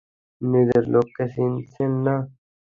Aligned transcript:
নিজের 0.41 0.83
লোককে 0.93 1.23
চিনছেন 1.33 1.91
না? 2.05 2.15